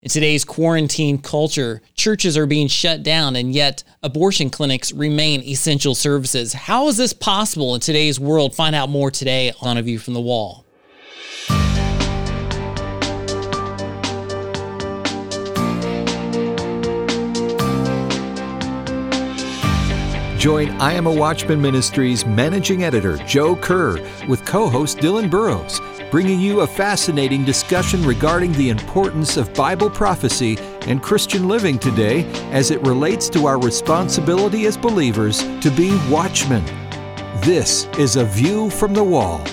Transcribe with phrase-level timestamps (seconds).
[0.00, 5.92] In today's quarantine culture, churches are being shut down, and yet abortion clinics remain essential
[5.92, 6.52] services.
[6.52, 8.54] How is this possible in today's world?
[8.54, 10.64] Find out more today on A View from the Wall.
[20.38, 25.80] Join I Am a Watchman Ministries managing editor Joe Kerr with co host Dylan Burrows
[26.10, 32.24] bringing you a fascinating discussion regarding the importance of Bible prophecy and Christian living today
[32.50, 36.64] as it relates to our responsibility as believers to be watchmen.
[37.42, 39.44] This is A View from the Wall.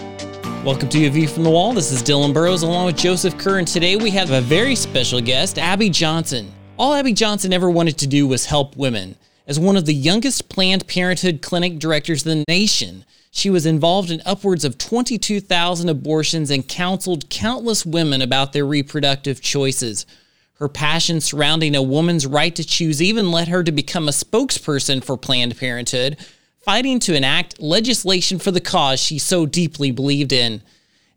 [0.63, 1.73] Welcome to A View from the Wall.
[1.73, 5.19] This is Dylan Burrows along with Joseph Kerr, and today we have a very special
[5.19, 6.49] guest, Abby Johnson.
[6.77, 9.17] All Abby Johnson ever wanted to do was help women.
[9.47, 14.09] As one of the youngest Planned Parenthood clinic directors in the nation, she was involved
[14.09, 20.07] in upwards of 22,000 abortions and counseled countless women about their reproductive choices.
[20.55, 25.03] Her passion surrounding a woman's right to choose even led her to become a spokesperson
[25.03, 26.17] for Planned Parenthood,
[26.61, 30.63] fighting to enact legislation for the cause she so deeply believed in.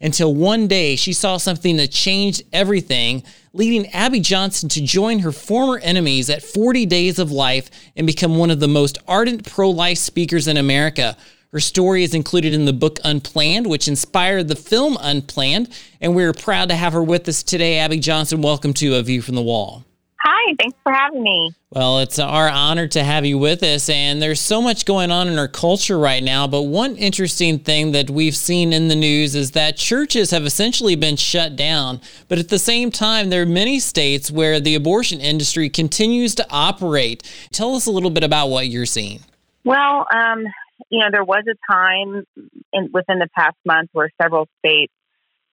[0.00, 5.32] Until one day she saw something that changed everything, leading Abby Johnson to join her
[5.32, 9.70] former enemies at 40 Days for Life and become one of the most ardent pro
[9.70, 11.16] life speakers in America.
[11.50, 15.70] Her story is included in the book Unplanned, which inspired the film Unplanned.
[16.00, 17.78] And we're proud to have her with us today.
[17.78, 19.84] Abby Johnson, welcome to A View from the Wall.
[20.20, 21.52] Hi, thanks for having me.
[21.70, 23.88] Well, it's our honor to have you with us.
[23.88, 26.46] And there's so much going on in our culture right now.
[26.48, 30.96] But one interesting thing that we've seen in the news is that churches have essentially
[30.96, 32.00] been shut down.
[32.26, 36.46] But at the same time, there are many states where the abortion industry continues to
[36.50, 37.22] operate.
[37.52, 39.20] Tell us a little bit about what you're seeing.
[39.64, 40.46] Well, um,
[40.90, 42.24] you know, there was a time
[42.72, 44.92] in, within the past month where several states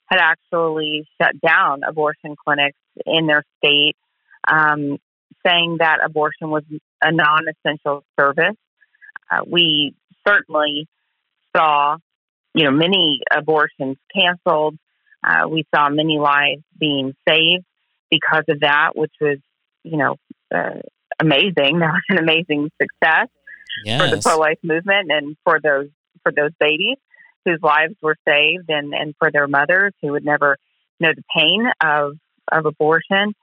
[0.07, 3.95] had actually shut down abortion clinics in their state,
[4.47, 4.97] um,
[5.45, 6.63] saying that abortion was
[7.01, 8.55] a non essential service.
[9.29, 9.93] Uh, we
[10.27, 10.87] certainly
[11.55, 11.97] saw,
[12.53, 14.77] you know, many abortions canceled.
[15.23, 17.65] Uh, we saw many lives being saved
[18.11, 19.37] because of that, which was,
[19.83, 20.15] you know,
[20.53, 20.81] uh,
[21.19, 21.79] amazing.
[21.79, 23.27] That was an amazing success
[23.83, 24.01] yes.
[24.01, 25.89] for the pro life movement and for those
[26.23, 26.97] for those babies
[27.45, 30.57] whose lives were saved and, and for their mothers who would never
[30.99, 32.17] know the pain of
[32.51, 33.33] of abortion.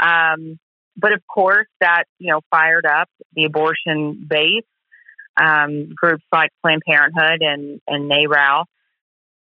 [0.00, 0.58] Um,
[0.96, 4.64] but of course, that you know fired up the abortion base
[5.36, 8.64] um, groups like Planned Parenthood and and NARAL.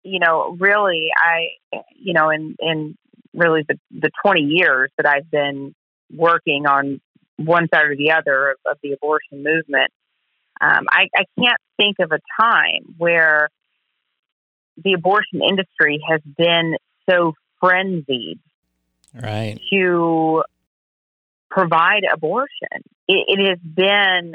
[0.04, 2.98] You know, really, I you know in in
[3.34, 5.74] really the the twenty years that I've been
[6.12, 7.02] working on
[7.38, 9.92] one side or the other of, of the abortion movement,
[10.62, 13.50] um, I, I can't think of a time where
[14.84, 16.76] the abortion industry has been
[17.10, 18.40] so frenzied
[19.14, 19.60] right.
[19.72, 20.44] to
[21.50, 22.84] provide abortion.
[23.08, 24.34] It, it has been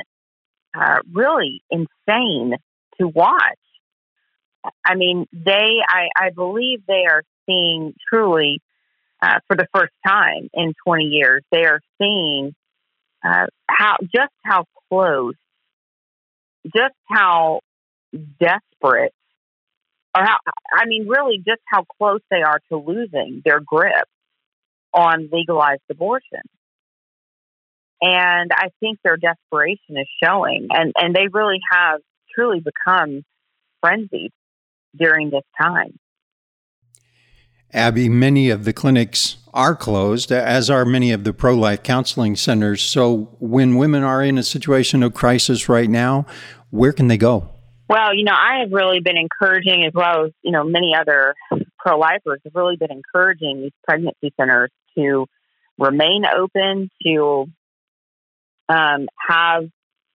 [0.74, 2.56] uh, really insane
[3.00, 3.58] to watch.
[4.84, 8.60] I mean, they, I, I believe they are seeing truly,
[9.22, 12.54] uh, for the first time in 20 years, they are seeing
[13.24, 15.34] uh, how just how close
[16.64, 17.60] just how
[18.40, 19.12] desperate,
[20.16, 20.36] or how,
[20.72, 24.06] I mean, really just how close they are to losing their grip
[24.94, 26.40] on legalized abortion.
[28.00, 32.00] And I think their desperation is showing, and, and they really have
[32.34, 33.22] truly become
[33.80, 34.32] frenzied
[34.96, 35.98] during this time.
[37.72, 42.36] Abby, many of the clinics are closed, as are many of the pro life counseling
[42.36, 42.82] centers.
[42.82, 46.26] So, when women are in a situation of crisis right now,
[46.70, 47.50] where can they go?
[47.88, 51.34] Well, you know, I have really been encouraging, as well as, you know, many other
[51.78, 55.26] pro lifers have really been encouraging these pregnancy centers to
[55.78, 57.46] remain open, to
[58.68, 59.64] um, have,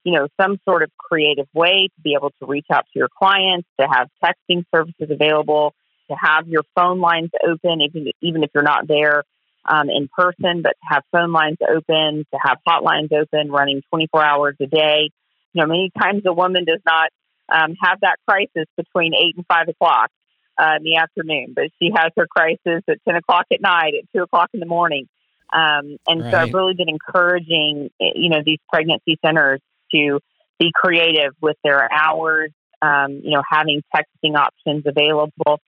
[0.03, 3.09] you know, some sort of creative way to be able to reach out to your
[3.09, 5.73] clients, to have texting services available
[6.09, 9.23] to have your phone lines open, even even if you're not there
[9.66, 14.24] um, in person, but to have phone lines open, to have hotlines open, running 24
[14.24, 15.12] hours a day.
[15.53, 17.09] You know, many times a woman does not
[17.51, 20.12] um, have that crisis between eight and five o'clock
[20.59, 24.11] uh, in the afternoon, but she has her crisis at 10 o'clock at night, at
[24.15, 25.07] two o'clock in the morning.
[25.51, 26.31] Um, and right.
[26.31, 29.61] so I've really been encouraging, you know, these pregnancy centers
[29.94, 30.19] to
[30.59, 32.51] be creative with their hours,
[32.81, 35.59] um, you know, having texting options available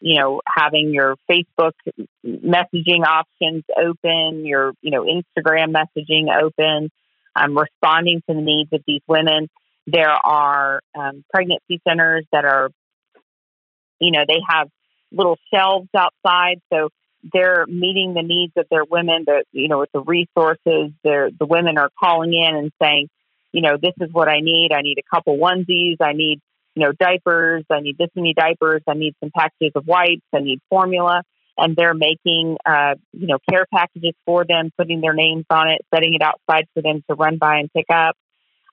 [0.00, 1.72] you know, having your Facebook
[2.24, 6.90] messaging options open, your, you know, Instagram messaging open,
[7.36, 9.48] um, responding to the needs of these women.
[9.86, 12.70] There are um, pregnancy centers that are,
[14.00, 14.68] you know, they have
[15.12, 16.60] little shelves outside.
[16.72, 16.90] So
[17.32, 19.24] they're meeting the needs of their women.
[19.26, 23.08] The you know, with the resources, the the women are calling in and saying,
[23.52, 24.72] you know, this is what I need.
[24.72, 25.96] I need a couple onesies.
[26.00, 26.40] I need
[26.74, 27.64] you know diapers.
[27.70, 28.82] I need this many diapers.
[28.88, 30.22] I need some packages of wipes.
[30.34, 31.22] I need formula.
[31.58, 35.84] And they're making, uh, you know, care packages for them, putting their names on it,
[35.92, 38.16] setting it outside for them to run by and pick up.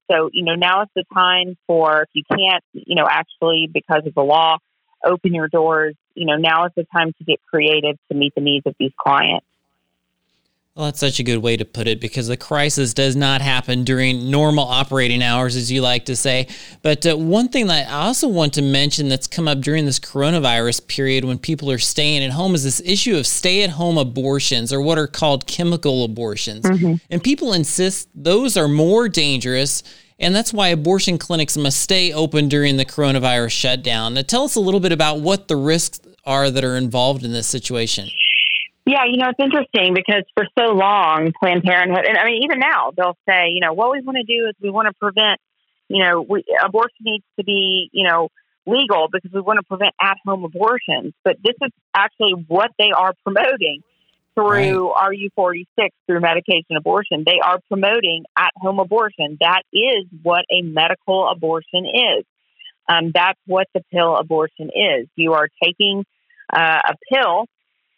[0.10, 4.04] So, you know, now is the time for if you can't, you know, actually because
[4.06, 4.58] of the law,
[5.06, 5.96] open your doors.
[6.16, 8.94] You know, now is the time to get creative to meet the needs of these
[8.98, 9.46] clients.
[10.78, 13.84] Well, that's such a good way to put it because the crisis does not happen
[13.84, 16.48] during normal operating hours, as you like to say.
[16.84, 20.00] But uh, one thing that I also want to mention that's come up during this
[20.00, 23.98] coronavirus period when people are staying at home is this issue of stay at home
[23.98, 26.64] abortions or what are called chemical abortions.
[26.64, 26.94] Mm-hmm.
[27.10, 29.82] And people insist those are more dangerous.
[30.20, 34.16] And that's why abortion clinics must stay open during the coronavirus shutdown.
[34.16, 37.32] Now, tell us a little bit about what the risks are that are involved in
[37.32, 38.10] this situation.
[38.86, 42.60] Yeah, you know, it's interesting because for so long, Planned Parenthood, and I mean, even
[42.60, 45.40] now, they'll say, you know, what we want to do is we want to prevent,
[45.90, 48.30] you know, we, abortion needs to be, you know,
[48.66, 51.14] legal because we want to prevent at home abortions.
[51.24, 53.82] But this is actually what they are promoting
[54.38, 55.08] through right.
[55.10, 57.24] RU-486, through medication abortion.
[57.26, 59.38] They are promoting at home abortion.
[59.40, 62.26] That is what a medical abortion is.
[62.88, 65.08] Um, that's what the pill abortion is.
[65.16, 66.06] You are taking
[66.54, 67.46] uh, a pill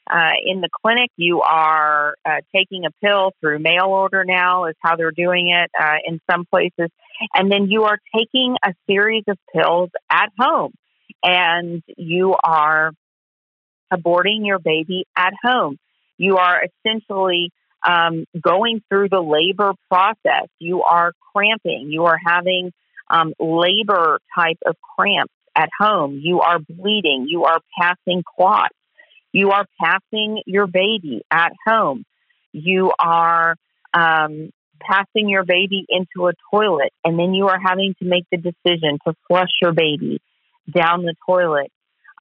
[0.09, 4.75] uh, in the clinic, you are uh, taking a pill through mail order now, is
[4.79, 6.89] how they're doing it uh, in some places.
[7.35, 10.73] And then you are taking a series of pills at home
[11.21, 12.91] and you are
[13.93, 15.77] aborting your baby at home.
[16.19, 17.51] You are essentially
[17.87, 20.47] um, going through the labor process.
[20.59, 21.87] You are cramping.
[21.89, 22.71] You are having
[23.09, 26.19] um, labor type of cramps at home.
[26.21, 27.25] You are bleeding.
[27.27, 28.75] You are passing clots.
[29.31, 32.03] You are passing your baby at home.
[32.51, 33.55] You are
[33.93, 38.37] um, passing your baby into a toilet, and then you are having to make the
[38.37, 40.21] decision to flush your baby
[40.69, 41.71] down the toilet.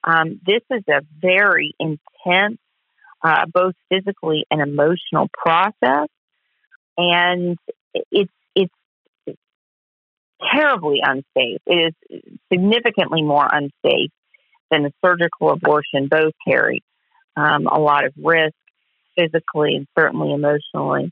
[0.05, 2.59] Um, this is a very intense,
[3.23, 6.09] uh, both physically and emotional process,
[6.97, 7.59] and
[8.11, 8.73] it's it's
[10.55, 11.61] terribly unsafe.
[11.67, 12.20] It is
[12.53, 14.11] significantly more unsafe
[14.70, 16.82] than a surgical abortion both carry
[17.37, 18.55] um, a lot of risk
[19.17, 21.11] physically and certainly emotionally.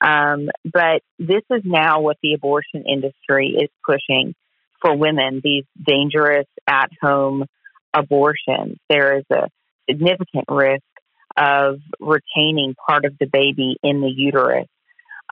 [0.00, 4.34] Um, but this is now what the abortion industry is pushing
[4.80, 7.46] for women these dangerous at home
[7.92, 8.76] abortions.
[8.88, 9.48] There is a
[9.90, 10.82] significant risk
[11.38, 14.66] of retaining part of the baby in the uterus.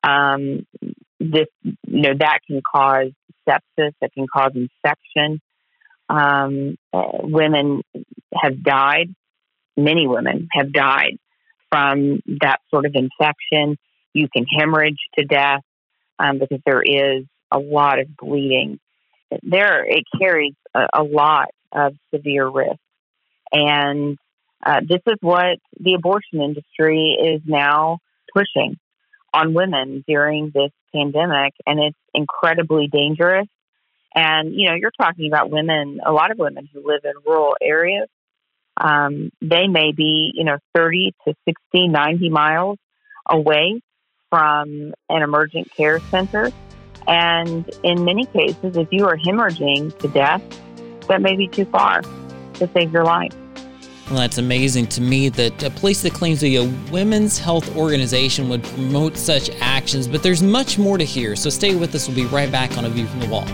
[0.02, 0.66] Um,
[1.18, 3.10] this, you know, that can cause
[3.48, 5.40] sepsis, that can cause infection.
[6.08, 7.82] Um, uh, women
[8.34, 9.14] have died
[9.76, 11.18] many women have died
[11.70, 13.76] from that sort of infection.
[14.12, 15.62] You can hemorrhage to death
[16.18, 18.80] um, because there is a lot of bleeding.
[19.42, 22.78] There, it carries a, a lot of severe risk,
[23.52, 24.16] and
[24.66, 27.98] uh, this is what the abortion industry is now
[28.34, 28.76] pushing
[29.32, 33.46] on women during this pandemic, and it's incredibly dangerous.
[34.14, 37.54] And you know, you're talking about women, a lot of women who live in rural
[37.62, 38.08] areas
[38.78, 42.78] um, they may be, you know, 30 to 60, 90 miles
[43.28, 43.80] away
[44.30, 46.50] from an emergent care center.
[47.06, 50.42] And in many cases, if you are hemorrhaging to death,
[51.08, 53.32] that may be too far to save your life.
[54.08, 57.76] Well, that's amazing to me that a place that claims to be a women's health
[57.76, 61.34] organization would promote such actions, but there's much more to hear.
[61.34, 62.06] So stay with us.
[62.06, 63.44] We'll be right back on A View from the Wall.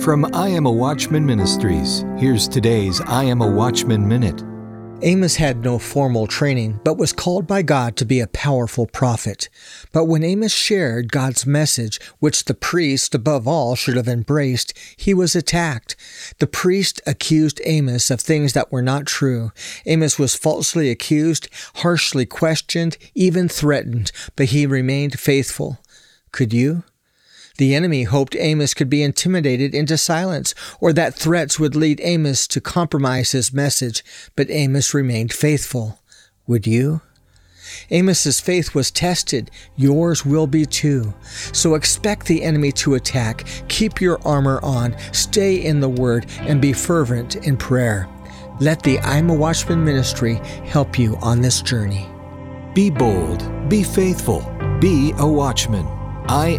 [0.00, 4.53] From I Am a Watchman Ministries, here's today's I Am a Watchman Minute.
[5.04, 9.50] Amos had no formal training, but was called by God to be a powerful prophet.
[9.92, 15.12] But when Amos shared God's message, which the priest above all should have embraced, he
[15.12, 15.94] was attacked.
[16.38, 19.52] The priest accused Amos of things that were not true.
[19.84, 25.80] Amos was falsely accused, harshly questioned, even threatened, but he remained faithful.
[26.32, 26.82] Could you?
[27.56, 32.46] The enemy hoped Amos could be intimidated into silence, or that threats would lead Amos
[32.48, 36.00] to compromise his message, but Amos remained faithful.
[36.46, 37.00] Would you?
[37.90, 39.50] Amos's faith was tested.
[39.76, 41.14] Yours will be too.
[41.52, 43.44] So expect the enemy to attack.
[43.68, 48.08] Keep your armor on, stay in the word, and be fervent in prayer.
[48.60, 50.34] Let the I'm a Watchman ministry
[50.66, 52.08] help you on this journey.
[52.74, 54.40] Be bold, be faithful
[54.84, 56.03] Be a watchman.
[56.26, 56.56] I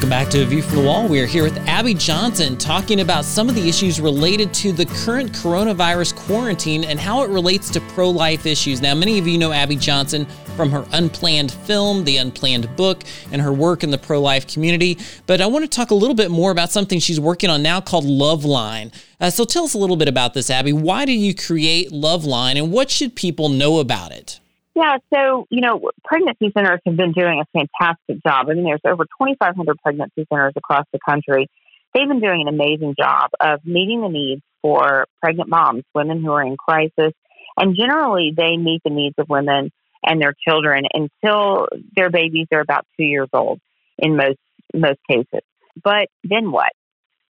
[0.00, 1.06] Welcome back to A View from the Wall.
[1.08, 4.86] We are here with Abby Johnson talking about some of the issues related to the
[4.86, 8.80] current coronavirus quarantine and how it relates to pro life issues.
[8.80, 10.24] Now, many of you know Abby Johnson
[10.56, 14.96] from her Unplanned film, the Unplanned book, and her work in the pro life community.
[15.26, 17.82] But I want to talk a little bit more about something she's working on now
[17.82, 18.94] called Loveline.
[19.20, 20.72] Uh, so tell us a little bit about this, Abby.
[20.72, 24.40] Why did you create Loveline and what should people know about it?
[24.80, 28.48] Yeah, so, you know, pregnancy centers have been doing a fantastic job.
[28.48, 31.48] I mean, there's over 2,500 pregnancy centers across the country.
[31.92, 36.32] They've been doing an amazing job of meeting the needs for pregnant moms, women who
[36.32, 37.12] are in crisis.
[37.58, 39.70] And generally, they meet the needs of women
[40.02, 43.60] and their children until their babies are about two years old
[43.98, 44.38] in most
[44.72, 45.42] most cases.
[45.82, 46.72] But then what?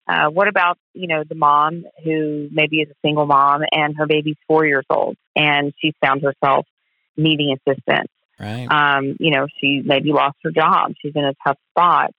[0.07, 4.05] Uh, what about you know the mom who maybe is a single mom and her
[4.05, 6.67] baby's four years old and she's found herself
[7.19, 8.09] needing assistance.
[8.39, 8.67] Right.
[8.71, 10.93] Um, you know, she maybe lost her job.
[11.01, 12.11] She's in a tough spot.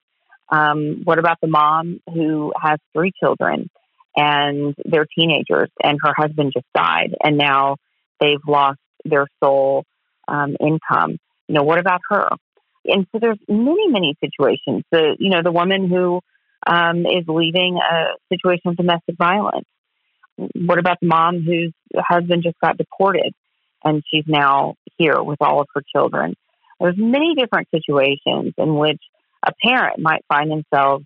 [0.49, 3.69] Um, what about the mom who has three children
[4.15, 7.77] and they're teenagers and her husband just died and now
[8.19, 9.85] they've lost their sole
[10.27, 11.17] um, income?
[11.47, 12.29] You know, what about her?
[12.85, 14.83] And so there's many, many situations.
[14.91, 16.21] The you know the woman who
[16.65, 19.65] um, is leaving a situation of domestic violence.
[20.55, 23.33] What about the mom whose husband just got deported?
[23.83, 26.35] And she's now here with all of her children.
[26.79, 29.01] There's many different situations in which
[29.45, 31.05] a parent might find themselves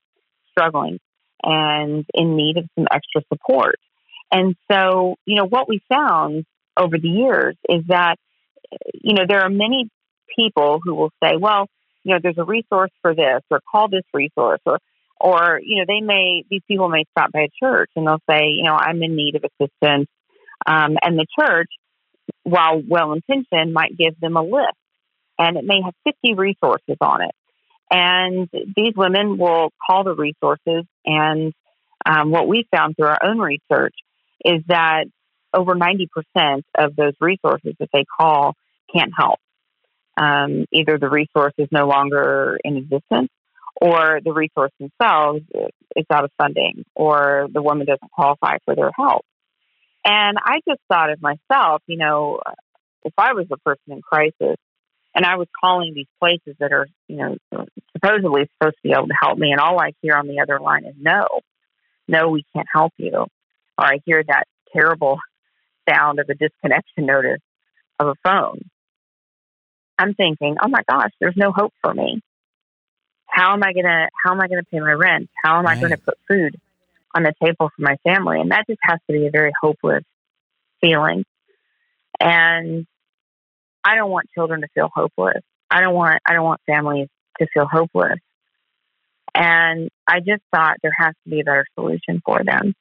[0.52, 1.00] struggling
[1.44, 3.76] and in need of some extra support.
[4.32, 6.46] And so, you know, what we found
[6.78, 8.16] over the years is that,
[8.94, 9.90] you know, there are many
[10.36, 11.68] people who will say, well,
[12.04, 14.80] you know, there's a resource for this or call this resource or,
[15.20, 18.48] or, you know, they may, these people may stop by a church and they'll say,
[18.50, 20.08] you know, I'm in need of assistance.
[20.66, 21.70] Um, and the church
[22.46, 24.78] while well intentioned, might give them a list.
[25.38, 27.36] And it may have 50 resources on it.
[27.92, 30.86] And these women will call the resources.
[31.06, 31.54] And
[32.06, 33.96] um, what we found through our own research
[34.44, 35.06] is that
[35.54, 36.08] over 90%
[36.78, 38.56] of those resources that they call
[38.94, 39.40] can't help.
[40.18, 43.30] Um, either the resource is no longer in existence
[43.82, 45.42] or the resource themselves
[45.96, 49.26] is out of funding or the woman doesn't qualify for their help.
[50.06, 52.40] And I just thought of myself, you know,
[53.04, 54.58] if I was a person in crisis
[55.16, 57.38] and I was calling these places that are, you know,
[57.94, 60.60] supposedly supposed to be able to help me, and all I hear on the other
[60.60, 61.26] line is no,
[62.08, 63.14] no, we can't help you.
[63.14, 63.30] Or
[63.78, 65.18] I hear that terrible
[65.90, 67.42] sound of a disconnection notice
[68.00, 68.62] of a phone.
[69.98, 72.22] I'm thinking, oh my gosh, there's no hope for me.
[73.26, 75.30] How am I gonna how am I gonna pay my rent?
[75.44, 75.78] How am right.
[75.78, 76.60] I gonna put food
[77.16, 78.40] on the table for my family.
[78.40, 80.04] And that just has to be a very hopeless
[80.82, 81.24] feeling.
[82.20, 82.86] And
[83.84, 85.42] I don't want children to feel hopeless.
[85.72, 87.08] I don't want I don't want families
[87.40, 88.20] to feel hopeless.
[89.34, 92.74] And I just thought there has to be a better solution for them.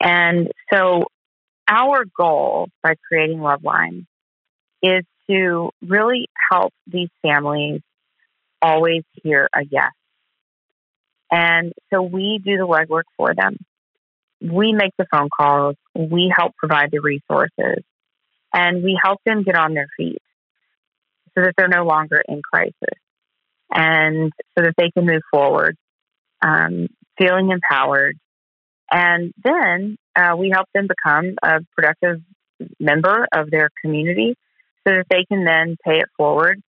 [0.00, 1.06] And so
[1.68, 4.06] our goal by creating Love Loveline
[4.82, 7.80] is to really help these families
[8.60, 9.92] always hear a yes
[11.32, 13.56] and so we do the legwork for them.
[14.42, 17.82] We make the phone calls, we help provide the resources,
[18.52, 20.20] and we help them get on their feet
[21.34, 22.74] so that they're no longer in crisis
[23.72, 25.76] and so that they can move forward,
[26.42, 28.18] um, feeling empowered.
[28.90, 32.20] And then uh, we help them become a productive
[32.78, 34.36] member of their community
[34.86, 36.60] so that they can then pay it forward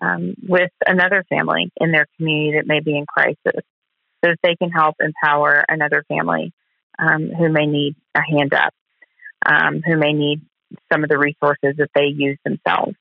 [0.00, 3.64] um, with another family in their community that may be in crisis
[4.26, 6.52] so that they can help empower another family
[6.98, 8.72] um, who may need a hand up,
[9.44, 10.40] um, who may need
[10.92, 12.94] some of the resources that they use themselves.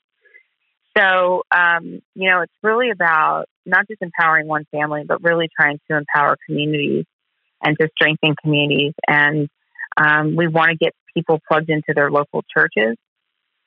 [0.98, 5.80] So, um, you know, it's really about not just empowering one family, but really trying
[5.90, 7.06] to empower communities
[7.62, 8.94] and to strengthen communities.
[9.08, 9.50] And
[9.98, 12.96] um, we want to get people plugged into their local churches.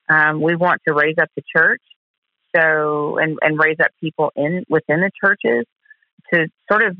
[0.08, 1.82] Um, we want to raise up the church,
[2.56, 5.66] so and, and raise up people in within the churches
[6.32, 6.96] to sort of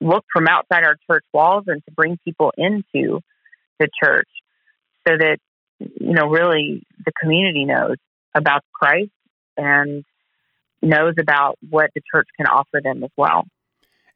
[0.00, 3.20] look from outside our church walls and to bring people into
[3.78, 4.28] the church
[5.06, 5.38] so that,
[5.78, 7.96] you know, really the community knows
[8.34, 9.10] about Christ
[9.56, 10.04] and
[10.82, 13.44] knows about what the church can offer them as well.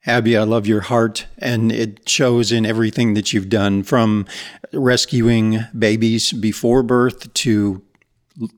[0.05, 4.27] Abby, I love your heart, and it shows in everything that you've done from
[4.73, 7.83] rescuing babies before birth to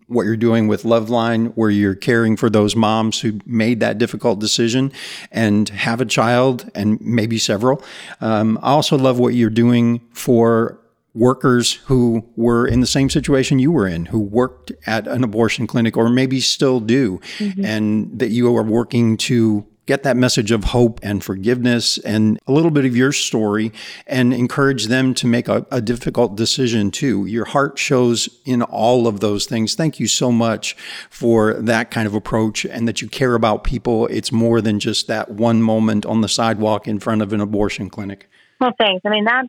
[0.07, 4.39] what you're doing with Loveline, where you're caring for those moms who made that difficult
[4.39, 4.93] decision
[5.33, 7.83] and have a child and maybe several.
[8.21, 10.81] Um, I also love what you're doing for
[11.15, 15.67] workers who were in the same situation you were in, who worked at an abortion
[15.67, 17.65] clinic or maybe still do, mm-hmm.
[17.65, 22.53] and that you are working to get that message of hope and forgiveness and a
[22.53, 23.73] little bit of your story
[24.07, 27.27] and encourage them to make a, a, difficult decision too.
[27.27, 29.75] Your heart shows in all of those things.
[29.75, 30.75] Thank you so much
[31.11, 34.07] for that kind of approach and that you care about people.
[34.07, 37.91] It's more than just that one moment on the sidewalk in front of an abortion
[37.91, 38.29] clinic.
[38.61, 39.03] Well, thanks.
[39.05, 39.49] I mean, that's,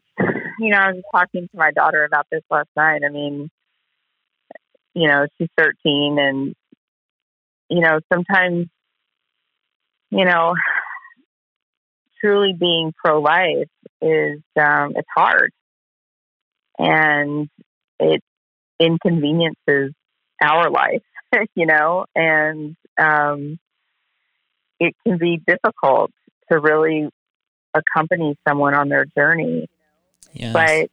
[0.60, 3.02] you know, I was talking to my daughter about this last night.
[3.06, 3.50] I mean,
[4.94, 6.56] you know, she's 13 and,
[7.70, 8.68] you know, sometimes,
[10.16, 10.54] you know,
[12.22, 13.68] truly being pro life
[14.02, 15.52] is, um, it's hard
[16.78, 17.50] and
[18.00, 18.24] it
[18.80, 19.94] inconveniences
[20.42, 21.04] our life,
[21.56, 23.60] you know, and, um,
[24.80, 26.12] it can be difficult
[26.52, 27.10] to really
[27.74, 29.68] accompany someone on their journey.
[30.34, 30.54] Yes.
[30.54, 30.90] But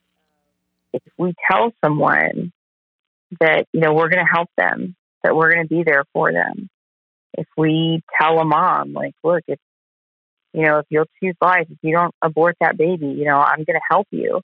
[0.93, 2.52] if we tell someone
[3.41, 6.33] that, you know, we're going to help them, that we're going to be there for
[6.33, 6.69] them,
[7.34, 9.58] if we tell a mom, like, look, if,
[10.52, 13.64] you know, if you'll choose life, if you don't abort that baby, you know, I'm
[13.64, 14.40] going to help you,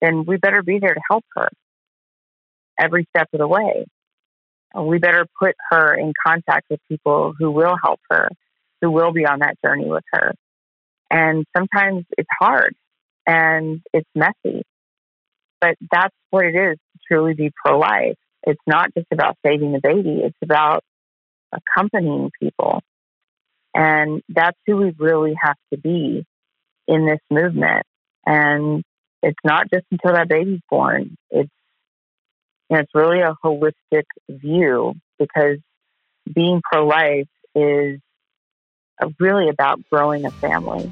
[0.00, 1.48] then we better be there to help her
[2.78, 3.86] every step of the way.
[4.74, 8.28] We better put her in contact with people who will help her,
[8.80, 10.32] who will be on that journey with her.
[11.10, 12.74] And sometimes it's hard
[13.26, 14.62] and it's messy.
[15.60, 18.16] But that's what it is to truly be pro life.
[18.44, 20.82] It's not just about saving the baby, it's about
[21.52, 22.82] accompanying people.
[23.74, 26.24] And that's who we really have to be
[26.86, 27.84] in this movement.
[28.26, 28.82] And
[29.22, 31.16] it's not just until that baby's born.
[31.30, 31.50] It's
[32.68, 35.58] you know, it's really a holistic view because
[36.32, 38.00] being pro life is
[39.18, 40.90] really about growing a family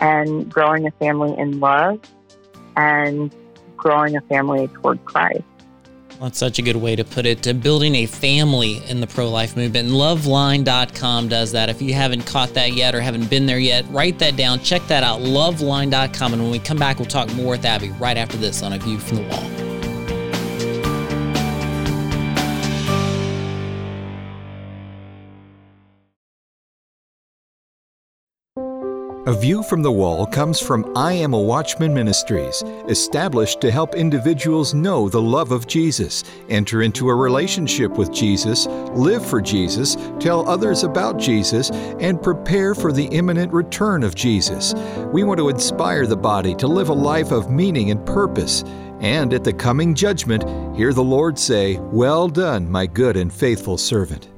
[0.00, 2.00] and growing a family in love
[2.76, 3.34] and
[3.76, 5.44] growing a family toward Christ.
[6.22, 7.42] That's such a good way to put it.
[7.42, 9.88] To building a family in the pro life movement.
[9.88, 11.68] And loveline.com does that.
[11.68, 14.60] If you haven't caught that yet or haven't been there yet, write that down.
[14.60, 15.20] Check that out.
[15.20, 16.32] Loveline.com.
[16.32, 18.78] And when we come back, we'll talk more with Abby right after this on A
[18.78, 19.71] View from the Wall.
[29.24, 33.94] A View from the Wall comes from I Am a Watchman Ministries, established to help
[33.94, 39.96] individuals know the love of Jesus, enter into a relationship with Jesus, live for Jesus,
[40.18, 44.74] tell others about Jesus, and prepare for the imminent return of Jesus.
[45.12, 48.64] We want to inspire the body to live a life of meaning and purpose.
[48.98, 50.42] And at the coming judgment,
[50.76, 54.30] hear the Lord say, Well done, my good and faithful servant.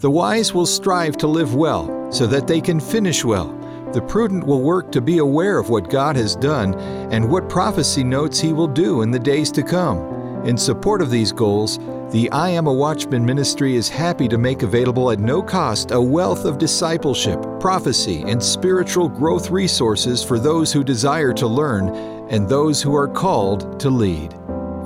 [0.00, 3.58] The wise will strive to live well, so that they can finish well.
[3.92, 6.74] The prudent will work to be aware of what God has done
[7.12, 9.98] and what prophecy notes He will do in the days to come.
[10.46, 11.78] In support of these goals,
[12.12, 16.00] the I Am a Watchman ministry is happy to make available at no cost a
[16.00, 21.88] wealth of discipleship, prophecy, and spiritual growth resources for those who desire to learn
[22.30, 24.32] and those who are called to lead.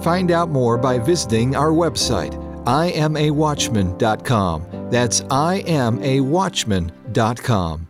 [0.02, 2.32] Find out more by visiting our website,
[2.64, 4.66] iamawatchman.com.
[4.90, 7.89] That's iamawatchman.com.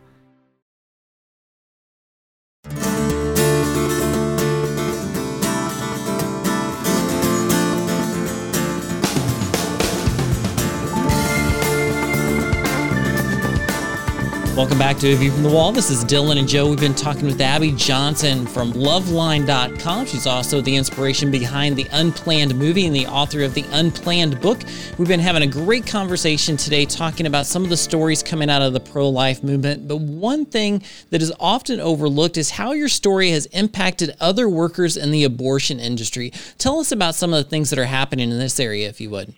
[14.61, 15.73] Welcome back to A View from the Wall.
[15.73, 16.68] This is Dylan and Joe.
[16.68, 20.05] We've been talking with Abby Johnson from Loveline.com.
[20.05, 24.61] She's also the inspiration behind the Unplanned movie and the author of the Unplanned book.
[24.99, 28.61] We've been having a great conversation today talking about some of the stories coming out
[28.61, 29.88] of the pro life movement.
[29.88, 34.99] But one thing that is often overlooked is how your story has impacted other workers
[34.99, 36.35] in the abortion industry.
[36.59, 39.09] Tell us about some of the things that are happening in this area, if you
[39.09, 39.33] would.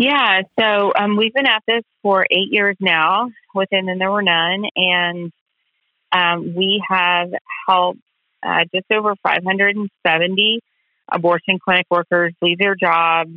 [0.00, 4.22] Yeah, so um, we've been at this for eight years now within and there were
[4.22, 5.30] none, and
[6.10, 7.28] um, we have
[7.68, 8.00] helped
[8.42, 10.60] uh, just over 570
[11.12, 13.32] abortion clinic workers leave their jobs,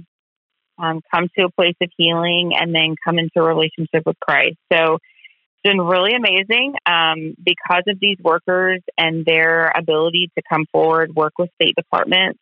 [0.79, 4.55] um, come to a place of healing, and then come into a relationship with Christ.
[4.71, 10.65] So it's been really amazing um, because of these workers and their ability to come
[10.71, 12.39] forward, work with state departments.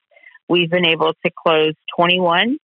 [0.47, 2.60] We've been able to close 21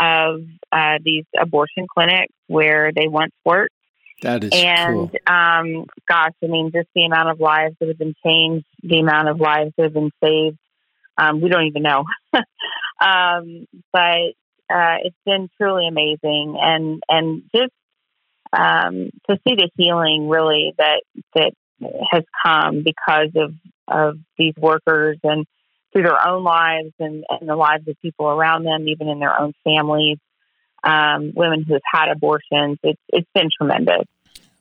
[0.00, 0.40] of
[0.72, 3.74] uh, these abortion clinics where they once worked.
[4.22, 5.10] That is and cool.
[5.26, 9.28] um, gosh, I mean, just the amount of lives that have been changed, the amount
[9.28, 10.58] of lives that have been saved,
[11.16, 12.04] um, we don't even know.
[13.00, 14.34] um, but
[14.70, 17.72] uh, it's been truly amazing, and and just
[18.52, 21.02] um, to see the healing really that
[21.34, 21.52] that
[22.10, 23.54] has come because of
[23.88, 25.46] of these workers and
[25.92, 29.38] through their own lives and, and the lives of people around them, even in their
[29.38, 30.18] own families.
[30.82, 34.06] Um, women who have had abortions, it's it's been tremendous.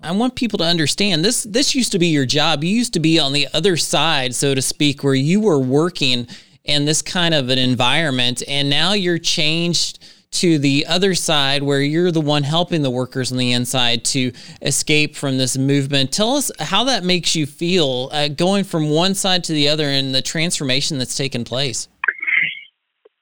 [0.02, 1.44] I want people to understand this.
[1.44, 2.64] This used to be your job.
[2.64, 6.28] You used to be on the other side, so to speak, where you were working
[6.64, 10.00] in this kind of an environment, and now you're changed
[10.32, 14.32] to the other side where you're the one helping the workers on the inside to
[14.62, 16.12] escape from this movement.
[16.12, 19.86] Tell us how that makes you feel uh, going from one side to the other
[19.86, 21.88] and the transformation that's taken place.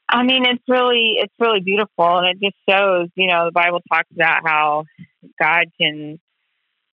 [0.10, 3.10] I mean, it's really it's really beautiful, and it just shows.
[3.16, 4.86] You know, the Bible talks about how
[5.40, 6.18] God can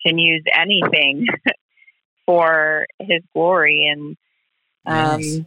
[0.04, 1.26] can use anything
[2.26, 4.16] for His glory, and
[4.84, 5.40] um, yes.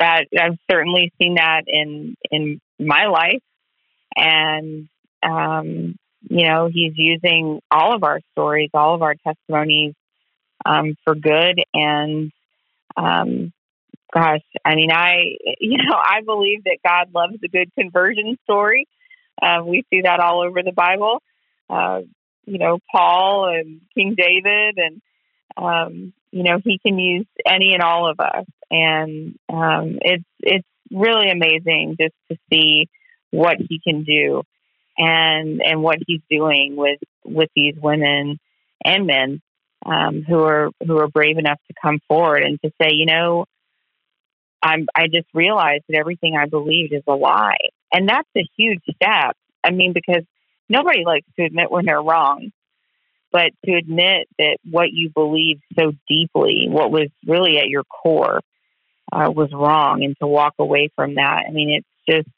[0.00, 3.40] that I've certainly seen that in in my life
[4.16, 4.88] and,
[5.22, 5.96] um,
[6.28, 9.94] you know, he's using all of our stories, all of our testimonies
[10.64, 11.62] um, for good.
[11.74, 12.32] And,
[12.96, 13.52] um,
[14.12, 18.88] gosh, I mean, I, you know, I believe that God loves a good conversion story.
[19.40, 21.22] Uh, we see that all over the Bible.
[21.68, 22.02] Uh,
[22.46, 25.02] you know, Paul and King David, and
[25.56, 30.66] um, you know, he can use any and all of us, and um, it's it's
[30.90, 32.88] really amazing just to see
[33.36, 34.42] what he can do
[34.96, 38.38] and and what he's doing with with these women
[38.84, 39.42] and men
[39.84, 43.44] um, who are who are brave enough to come forward and to say, you know,
[44.62, 47.58] I'm I just realized that everything I believed is a lie,
[47.92, 49.36] and that's a huge step.
[49.62, 50.24] I mean, because
[50.68, 52.52] nobody likes to admit when they're wrong,
[53.32, 58.40] but to admit that what you believed so deeply, what was really at your core,
[59.12, 61.44] uh, was wrong, and to walk away from that.
[61.46, 62.35] I mean, it's just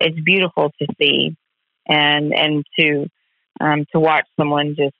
[0.00, 1.36] it's beautiful to see
[1.86, 3.06] and and to
[3.60, 4.94] um, to watch someone just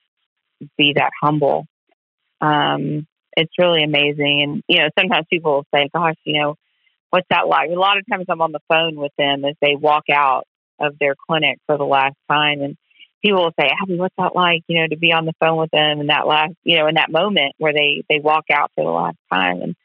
[0.76, 1.66] be that humble.
[2.40, 3.06] Um,
[3.36, 4.42] it's really amazing.
[4.42, 6.56] And you know, sometimes people will say, "Gosh, you know,
[7.10, 9.76] what's that like?" A lot of times, I'm on the phone with them as they
[9.76, 10.46] walk out
[10.80, 12.76] of their clinic for the last time, and
[13.22, 15.70] people will say, "Abby, what's that like?" You know, to be on the phone with
[15.70, 18.84] them in that last, you know, in that moment where they they walk out for
[18.84, 19.76] the last time, and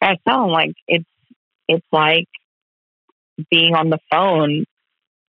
[0.00, 1.08] I tell them like it's
[1.68, 2.28] it's like
[3.50, 4.64] being on the phone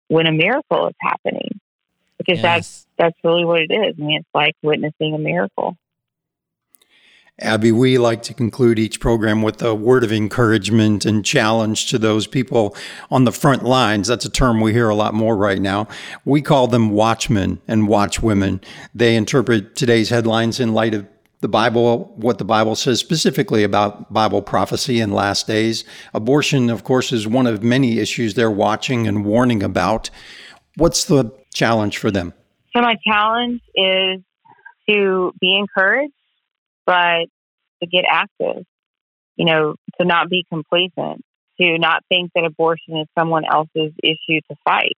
[0.08, 1.60] when a miracle is happening
[2.18, 2.44] because yes.
[2.44, 3.96] that's that's really what it is.
[4.00, 5.78] I mean, it's like witnessing a miracle.
[7.40, 11.98] Abby, we like to conclude each program with a word of encouragement and challenge to
[11.98, 12.76] those people
[13.10, 14.08] on the front lines.
[14.08, 15.88] That's a term we hear a lot more right now.
[16.26, 18.64] We call them watchmen and watchwomen.
[18.94, 21.08] They interpret today's headlines in light of
[21.44, 25.84] the Bible, what the Bible says specifically about Bible prophecy in last days.
[26.14, 30.10] Abortion, of course, is one of many issues they're watching and warning about.
[30.78, 32.34] What's the challenge for them?
[32.76, 34.22] So, my challenge is
[34.90, 36.14] to be encouraged,
[36.86, 37.26] but
[37.82, 38.64] to get active,
[39.36, 41.24] you know, to not be complacent,
[41.60, 44.98] to not think that abortion is someone else's issue to fight,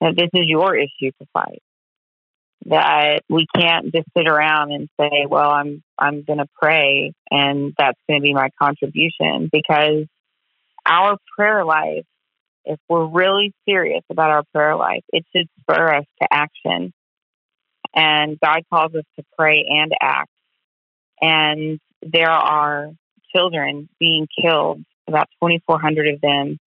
[0.00, 1.62] that this is your issue to fight
[2.66, 7.72] that we can't just sit around and say, well, I'm, I'm going to pray and
[7.78, 10.06] that's going to be my contribution because
[10.84, 12.04] our prayer life,
[12.64, 16.92] if we're really serious about our prayer life, it should spur us to action.
[17.94, 20.30] And God calls us to pray and act.
[21.20, 22.90] And there are
[23.34, 26.58] children being killed, about 2,400 of them,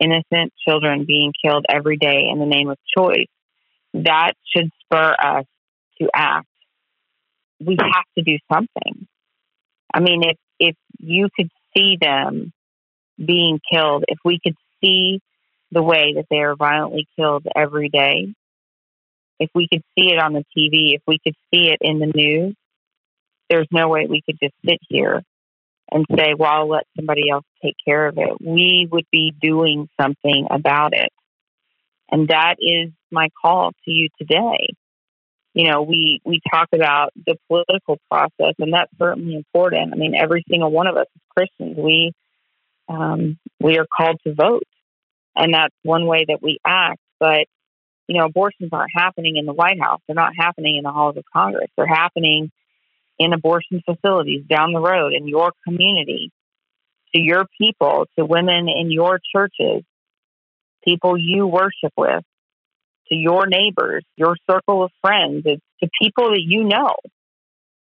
[0.00, 3.28] innocent children being killed every day in the name of choice
[3.94, 5.44] that should spur us
[6.00, 6.48] to act.
[7.64, 9.06] We have to do something.
[9.92, 12.52] I mean, if if you could see them
[13.24, 15.20] being killed, if we could see
[15.70, 18.34] the way that they are violently killed every day,
[19.38, 22.12] if we could see it on the TV, if we could see it in the
[22.14, 22.54] news,
[23.48, 25.22] there's no way we could just sit here
[25.90, 28.40] and say, well, I'll let somebody else take care of it.
[28.40, 31.10] We would be doing something about it.
[32.10, 34.68] And that is my call to you today.
[35.54, 39.92] You know, we, we talk about the political process, and that's certainly important.
[39.92, 42.12] I mean, every single one of us as Christians, we
[42.88, 44.64] um, we are called to vote,
[45.34, 47.00] and that's one way that we act.
[47.18, 47.46] But
[48.08, 51.16] you know, abortions aren't happening in the White House; they're not happening in the halls
[51.16, 51.70] of Congress.
[51.76, 52.50] They're happening
[53.18, 56.32] in abortion facilities down the road in your community,
[57.14, 59.84] to your people, to women in your churches,
[60.84, 62.24] people you worship with,
[63.08, 66.94] to your neighbors, your circle of friends, to people that you know.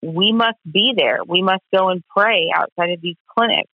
[0.03, 1.19] We must be there.
[1.27, 3.69] We must go and pray outside of these clinics.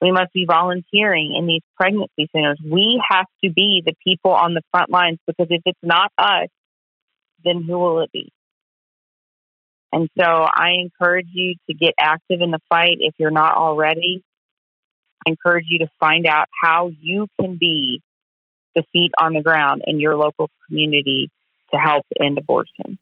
[0.00, 2.58] We must be volunteering in these pregnancy centers.
[2.64, 6.48] We have to be the people on the front lines because if it's not us,
[7.44, 8.32] then who will it be?
[9.92, 14.22] And so I encourage you to get active in the fight if you're not already.
[15.26, 18.02] I encourage you to find out how you can be
[18.76, 21.30] the feet on the ground in your local community
[21.72, 22.98] to help end abortion.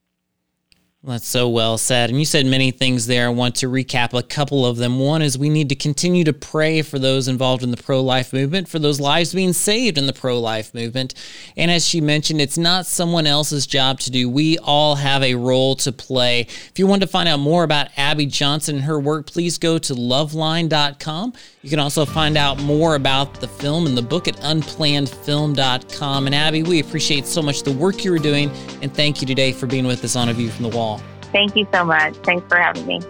[1.06, 2.08] That's so well said.
[2.08, 3.26] And you said many things there.
[3.26, 4.98] I want to recap a couple of them.
[4.98, 8.32] One is we need to continue to pray for those involved in the pro life
[8.32, 11.12] movement, for those lives being saved in the pro life movement.
[11.58, 14.30] And as she mentioned, it's not someone else's job to do.
[14.30, 16.40] We all have a role to play.
[16.40, 19.76] If you want to find out more about Abby Johnson and her work, please go
[19.76, 21.34] to loveline.com.
[21.60, 26.26] You can also find out more about the film and the book at unplannedfilm.com.
[26.26, 28.50] And Abby, we appreciate so much the work you are doing.
[28.80, 30.93] And thank you today for being with us on A View from the Wall.
[31.34, 32.14] Thank you so much.
[32.18, 33.00] Thanks for having me.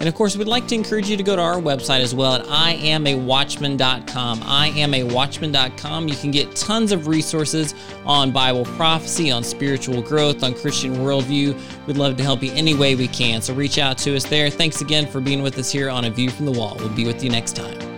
[0.00, 2.34] And of course, we'd like to encourage you to go to our website as well
[2.34, 4.40] at iamawatchman.com.
[4.40, 6.08] Iamawatchman.com.
[6.08, 7.74] You can get tons of resources
[8.06, 11.60] on Bible prophecy, on spiritual growth, on Christian worldview.
[11.88, 13.42] We'd love to help you any way we can.
[13.42, 14.50] So reach out to us there.
[14.50, 16.76] Thanks again for being with us here on A View from the Wall.
[16.78, 17.97] We'll be with you next time.